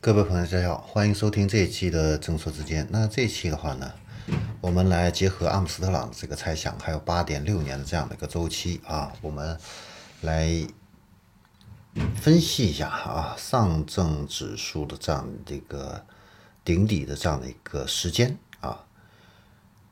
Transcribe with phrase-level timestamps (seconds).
[0.00, 2.86] 各位朋友，大家好，欢迎收听这一期的正说之间。
[2.92, 3.92] 那这一期的话呢，
[4.60, 9.58] 我们来结合阿姆斯特朗的这个猜想，还有八点六年的这样的一个周期啊，我们
[10.20, 10.48] 来
[12.14, 16.06] 分析一下啊上证指数的这样的一个
[16.64, 18.84] 顶底的这样的一个时间啊。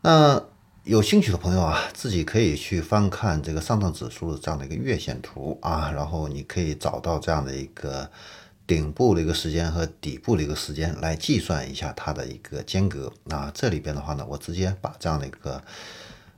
[0.00, 0.42] 那
[0.82, 8.10] 有兴趣的朋友啊，自己可以去翻看这个上证指数的这样的一个月线图啊，然后你可以找到这样的一个。
[8.72, 15.62] 顶部的一个时间和底部的一个时间来计算一下它的一个间隔啊，这里边的话呢，我直接把这样的一个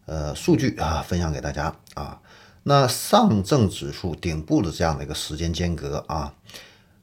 [0.07, 2.21] 呃数据啊分享给大家啊。
[2.65, 6.35] 那上证指数顶部的这样的一个时间间隔啊，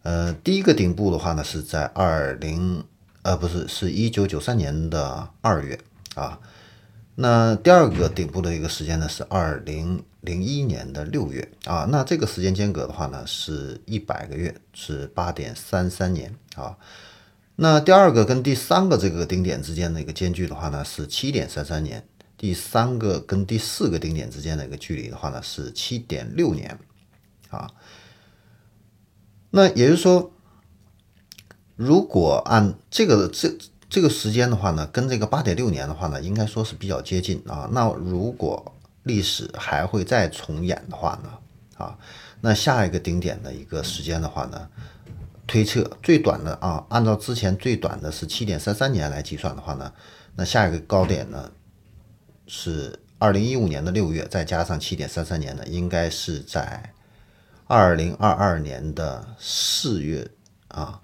[0.03, 2.83] 呃，第一个顶部的话呢是在二零
[3.21, 5.79] 呃不是是一九九三年的二月
[6.15, 6.37] 啊。
[7.15, 16.77] 那第二个顶部的一个时间呢是二零零一年的六月啊，那这个时间间隔的话呢是一百个月，是八点三三年啊。
[17.57, 26.79] 那第二个跟第三个这个顶点之间的一个间距的话呢是七点三三年，第三个跟第四个顶点之间的一个距离的话呢是七点六年
[27.49, 27.71] 啊。
[29.49, 30.31] 那也就是说，
[31.75, 33.57] 如果按这个这。
[33.93, 37.67] 这个时间的话呢，跟这个八点六年的话呢，应该说是比较接近啊。
[37.73, 41.37] 那如果历史还会再重演的话呢，
[41.77, 41.97] 啊，
[42.41, 44.69] 那下一个顶点的一个时间的话呢，
[45.47, 49.91] 推测最短的啊，按照之前最短的是七点三三年来计算的话呢，
[50.35, 51.51] 那下一个高点呢
[52.47, 56.93] 是二零一五年的六月，再加上七点三三年呢，应该是在
[57.67, 60.29] 二零二二年的四月
[60.67, 61.01] 啊，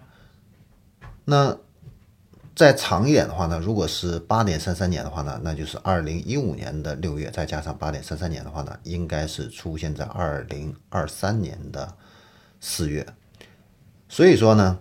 [1.26, 1.58] 那。
[2.58, 11.94] 再长一点的话呢，如果是八点三三年的话呢，那就是二零一五年的六月，再加上八点三三年的话呢，应该是出现在二零二三年的
[12.59, 13.05] 四月。
[14.09, 14.80] 所以说呢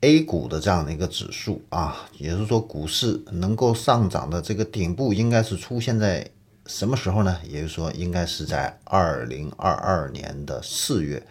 [0.00, 6.28] ，A 股的这样的一个指数啊，也就是说股市能够上涨的这个顶部，应该是出现在
[6.66, 7.38] 什么时候呢？
[7.44, 11.24] 也就是说，应该是在二零二二年的四月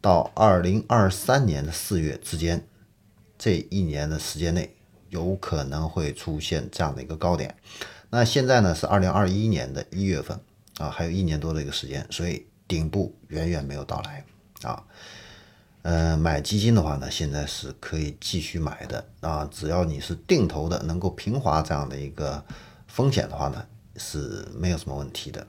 [0.00, 2.64] 到二零二三年的四月之间
[3.36, 4.76] 这一年的时间内。
[5.14, 7.54] 有可能会出现这样的一个高点，
[8.10, 10.36] 那现在呢是二零二一年的一月份
[10.78, 14.24] 啊，还有一年多的一个时间，所以顶部远远没有到来
[14.62, 14.82] 啊。
[15.82, 22.44] 呃，买基金的话呢，现在是可以继续买的啊，只要你是定投的，能够平滑这样的一个
[22.88, 23.64] 风险的话呢，
[23.96, 25.46] 是没有什么问题的。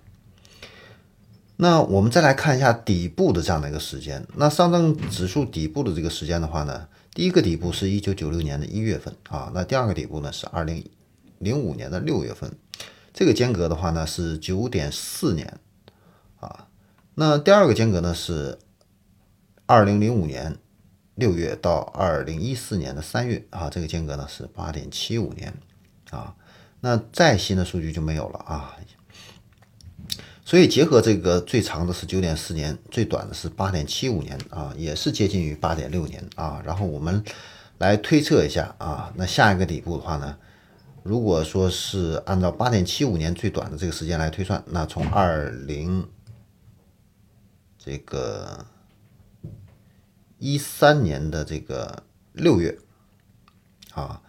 [1.58, 6.88] 那我们再来看一下底部的这样的一个时间，那上证指数底部的这个时间的话呢？
[7.14, 10.86] 第一个底部是一九九六年的一月份啊，那第二个底部呢是二零
[11.40, 12.52] 零五年的六月份，
[13.14, 15.58] 这个间隔的话呢是九点四年
[16.42, 16.68] 啊，
[17.14, 18.60] 那第二个间隔呢是
[19.66, 20.58] 二零零五年
[21.16, 25.54] 六月到二零一四年的三月啊，这个间隔呢是八点七五年
[26.10, 26.36] 啊，
[26.82, 28.76] 那再新的数据就没有了啊。
[30.48, 36.62] 所以结合这个最长的是九点四年，最短的是八点七五年啊，也是接近于八点六年啊。
[36.64, 37.24] 然后我们
[37.80, 40.38] 来推测一下啊，那下一个底部的话呢，
[41.02, 46.08] 如果说是按照八点七五年最短的这个时间来推算，那从二零
[47.80, 48.68] 这个
[50.38, 52.04] 一三年的这个
[52.34, 52.78] 六月
[53.96, 54.22] 啊，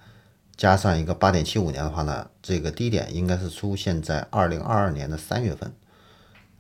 [0.56, 5.70] 加上一个八点七五年的话呢，这个低点应该是出现在二零二二年的三月份。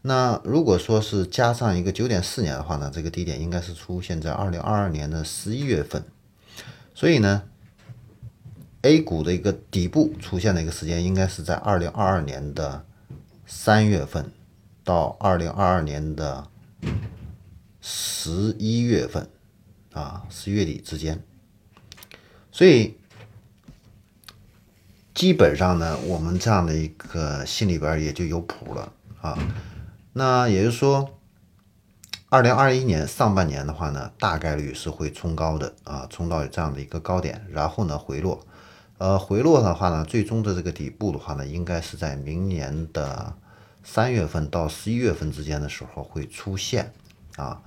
[0.06, 6.04] 那如果说是加上一个九点四年的话呢，这个低点应该是出现在二零二二年的十一月份，
[6.94, 7.42] 所以呢
[8.82, 12.86] ，A 股的一个底部出现的一个时间应该是在二零二二年的
[13.46, 14.30] 三月份
[14.84, 16.46] 到二零二二年的
[17.80, 19.28] 十一月份
[19.92, 21.20] 啊，十月底之间，
[22.52, 22.94] 所以
[25.12, 29.36] 基本上呢，我们这样的一个心里边也就有谱了啊。
[30.18, 31.10] 那也就是说，
[32.30, 38.40] 二零二一年上半年的话呢，大概率是会冲高的啊，冲到这样的一个高点，然后呢回落，
[38.96, 43.34] 呃，回落的话呢，最终的这个底部的话呢，应该是在明年的
[43.84, 46.94] 三月份到十一月份之间的时候会出现
[47.36, 47.60] 啊。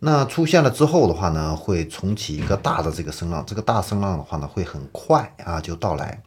[0.00, 6.22] 那出现了之后的话呢，会重启一个大的这个声浪，这个大声浪的话呢，会很快啊就到来。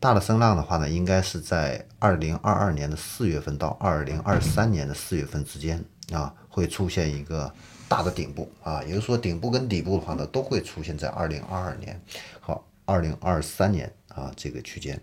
[0.00, 7.52] 大的声浪的话呢，应该是在二零二二年的四月份到二零二三年的四月份之间啊，会出现一个
[7.86, 12.00] 大的顶部啊，也就是说顶部跟底部的话呢，都会出现在二零二二年
[12.40, 14.98] 和二零二三年啊这个区间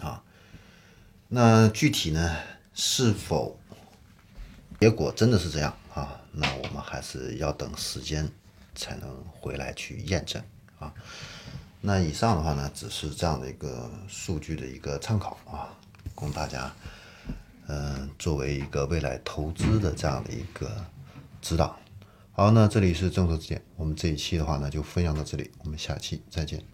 [0.00, 0.22] 啊。
[1.28, 2.36] 那具体呢，
[2.72, 3.58] 是否
[4.80, 6.18] 结果真的是这样啊？
[6.32, 8.26] 那我们还是要等时间
[8.74, 10.42] 才能回来去验证
[10.78, 10.90] 啊。
[11.86, 15.68] 那以上的话呢，只是这样的一个数据的一个参考啊，
[16.14, 16.72] 供大家
[17.66, 20.82] 嗯作为一个未来投资的这样的一个
[21.42, 21.78] 指导。
[22.32, 26.73] 好，那这里是正说之见，我们这一期的话呢就分享到这里，我们下期再见。